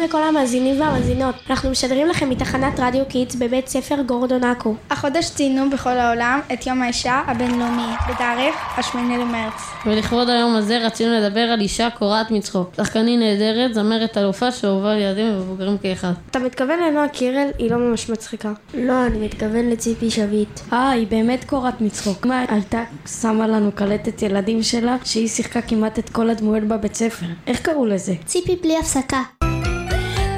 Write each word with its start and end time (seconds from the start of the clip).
לכל 0.00 0.22
המאזינים 0.22 0.80
והמאזינות. 0.80 1.34
אנחנו 1.50 1.70
משדרים 1.70 2.06
לכם 2.06 2.30
מתחנת 2.30 2.80
רדיו 2.80 3.04
קידס 3.08 3.34
בבית 3.34 3.68
ספר 3.68 4.02
גורדון 4.06 4.44
עכו. 4.44 4.74
החודש 4.90 5.30
ציינו 5.30 5.70
בכל 5.70 5.98
העולם 5.98 6.40
את 6.52 6.66
יום 6.66 6.82
האישה 6.82 7.22
הבינלאומי, 7.26 7.92
בתאריך 8.10 8.54
ה-8 8.76 8.96
למרץ. 8.96 9.52
ולכבוד 9.86 10.28
היום 10.28 10.54
הזה 10.54 10.78
רצינו 10.78 11.12
לדבר 11.14 11.40
על 11.40 11.60
אישה 11.60 11.90
קורעת 11.90 12.30
מצחוק. 12.30 12.74
שחקנית 12.76 13.20
נהדרת, 13.20 13.74
זמרת 13.74 14.18
אלופה 14.18 14.52
שאהובה 14.52 14.85
על 14.85 14.94
ילדים 14.96 15.32
ומבוגרים 15.34 15.78
כאחד. 15.78 16.12
אתה 16.30 16.38
מתכוון 16.38 16.80
לנועה 16.80 17.08
קירל? 17.08 17.48
היא 17.58 17.70
לא 17.70 17.76
ממש 17.76 18.10
מצחיקה. 18.10 18.52
לא, 18.74 19.06
אני 19.06 19.18
מתכוון 19.18 19.70
לציפי 19.70 20.10
שביט. 20.10 20.60
אה, 20.72 20.90
היא 20.90 21.06
באמת 21.06 21.44
קורעת 21.44 21.80
מצחוק. 21.80 22.26
מה, 22.26 22.44
עלתה, 22.48 22.84
שמה 23.20 23.46
לנו 23.46 23.72
קלטת 23.72 24.22
ילדים 24.22 24.62
שלה, 24.62 24.96
שהיא 25.04 25.28
שיחקה 25.28 25.62
כמעט 25.62 25.98
את 25.98 26.10
כל 26.10 26.30
הדמויות 26.30 26.64
בבית 26.64 26.94
ספר. 26.94 27.26
איך 27.46 27.60
קראו 27.60 27.86
לזה? 27.86 28.14
ציפי 28.26 28.56
בלי 28.62 28.78
הפסקה. 28.78 29.37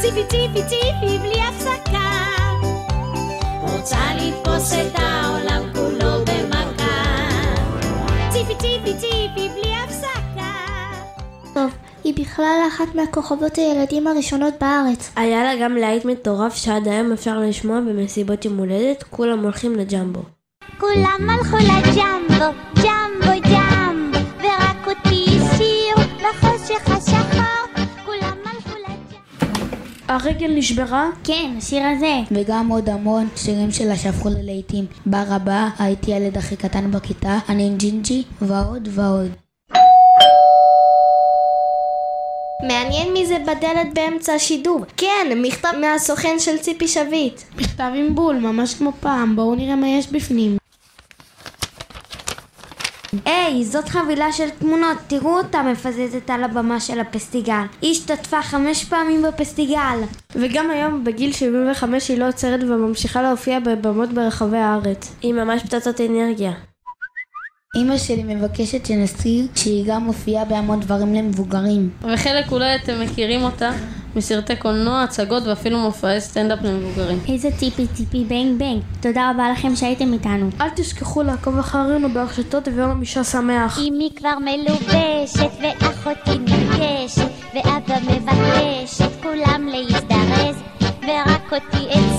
ציפי 0.00 0.20
ציפי 0.28 0.62
ציפי 0.68 1.18
בלי 1.18 1.42
הפסקה. 1.42 2.10
רוצה 3.62 3.98
לתפוס 4.16 4.72
את 4.72 4.92
העולם 4.94 5.62
כולו 5.74 6.24
במכה. 6.24 7.28
ציפי 8.32 8.54
ציפי 8.54 8.94
ציפי 8.94 9.48
בלי 9.54 9.72
הפסקה. 9.84 10.52
טוב, 11.54 11.70
היא 12.04 12.14
בכלל 12.14 12.60
אחת 12.68 12.94
מהכוכבות 12.94 13.56
הילדים 13.56 14.06
הראשונות 14.06 14.54
בארץ. 14.60 15.10
היה 15.16 15.42
לה 15.44 15.62
גם 15.62 15.76
להיט 15.76 16.04
מטורף 16.04 16.54
שעד 16.54 16.88
היום 16.88 17.12
אפשר 17.12 17.40
לשמוע 17.40 17.80
במסיבות 17.80 18.44
יום 18.44 18.56
הולדת, 18.58 19.02
כולם 19.02 19.38
הולכים 19.44 19.76
לג'מבו. 19.76 20.20
כולם 20.78 21.30
הלכו 21.30 21.56
לג'מבו, 21.56 22.44
הרגל 30.10 30.50
נשברה? 30.54 31.10
כן, 31.24 31.54
השיר 31.58 31.82
הזה. 31.86 32.14
וגם 32.30 32.68
עוד 32.68 32.88
המון 32.88 33.28
שירים 33.36 33.70
שלה 33.70 33.96
שהפכו 33.96 34.28
ללהיטים. 34.28 34.86
בר 35.06 35.24
הבא, 35.28 35.68
הייתי 35.78 36.10
ילד 36.10 36.38
הכי 36.38 36.56
קטן 36.56 36.90
בכיתה, 36.90 37.38
אני 37.48 37.66
עם 37.66 37.76
ג'ינג'י, 37.76 38.22
ועוד 38.42 38.88
ועוד. 38.90 39.30
מעניין 42.68 43.12
מי 43.12 43.26
זה 43.26 43.36
בדלת 43.38 43.94
באמצע 43.94 44.34
השידור. 44.34 44.84
כן, 44.96 45.26
מכתב 45.36 45.72
מהסוכן 45.80 46.38
של 46.38 46.58
ציפי 46.58 46.88
שביט. 46.88 47.40
מכתב 47.58 47.90
עם 47.94 48.14
בול, 48.14 48.38
ממש 48.38 48.74
כמו 48.74 48.92
פעם, 49.00 49.36
בואו 49.36 49.54
נראה 49.54 49.76
מה 49.76 49.88
יש 49.88 50.12
בפנים. 50.12 50.59
היי, 53.24 53.64
זאת 53.64 53.88
חבילה 53.88 54.32
של 54.32 54.50
תמונות, 54.58 54.98
תראו 55.06 55.38
אותה 55.38 55.62
מפזזת 55.62 56.30
על 56.30 56.44
הבמה 56.44 56.80
של 56.80 57.00
הפסטיגל. 57.00 57.62
היא 57.82 57.90
השתתפה 57.90 58.42
חמש 58.42 58.84
פעמים 58.84 59.22
בפסטיגל. 59.22 59.98
וגם 60.34 60.70
היום, 60.70 61.04
בגיל 61.04 61.32
75, 61.32 62.08
היא 62.08 62.18
לא 62.18 62.28
עוצרת 62.28 62.60
וממשיכה 62.62 63.22
להופיע 63.22 63.60
בבמות 63.60 64.12
ברחבי 64.12 64.58
הארץ. 64.58 65.14
היא 65.22 65.34
ממש 65.34 65.62
פצצת 65.62 66.00
אנרגיה. 66.00 66.52
אמא 67.76 67.98
שלי 67.98 68.34
מבקשת 68.34 68.86
שנזכיר 68.86 69.46
שהיא 69.54 69.84
גם 69.86 70.04
מופיעה 70.04 70.44
בהמון 70.44 70.80
דברים 70.80 71.14
למבוגרים. 71.14 71.90
וחלק 72.14 72.52
אולי 72.52 72.76
אתם 72.76 73.00
מכירים 73.00 73.42
אותה 73.42 73.70
מסרטי 74.16 74.56
קולנוע, 74.56 75.02
הצגות 75.02 75.46
ואפילו 75.46 75.78
מופעי 75.78 76.20
סטנדאפ 76.20 76.58
למבוגרים. 76.62 77.18
איזה 77.28 77.48
ציפי 77.56 77.86
ציפי 77.86 78.24
בנג 78.24 78.58
בנג. 78.58 78.82
תודה 79.00 79.30
רבה 79.30 79.50
לכם 79.52 79.76
שהייתם 79.76 80.12
איתנו. 80.12 80.48
אל 80.60 80.68
תשכחו 80.76 81.22
לעקוב 81.22 81.58
אחרינו 81.58 82.08
ברשתות 82.08 82.68
ויום 82.68 83.00
אישה 83.00 83.24
שמח. 83.24 83.78
אמי 83.78 84.10
כבר 84.16 84.38
מלובשת 84.38 85.50
ואחותי 85.62 86.38
נרגשת 86.38 87.28
ואבא 87.54 87.96
מבקשת 88.02 89.10
כולם 89.22 89.68
להזדרז 89.68 90.56
ורק 91.02 91.52
אותי 91.52 91.86
את 91.92 92.09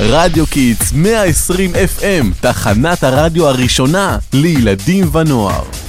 רדיו 0.00 0.46
קיטס 0.46 0.92
120 0.92 1.72
FM, 1.74 2.26
תחנת 2.40 3.04
הרדיו 3.04 3.48
הראשונה 3.48 4.18
לילדים 4.32 5.14
ונוער. 5.14 5.83